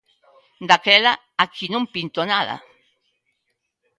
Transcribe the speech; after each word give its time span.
Daquela 0.69 1.13
aquí 1.43 1.65
non 1.73 1.83
pinto 1.93 2.19
nada. 2.33 2.55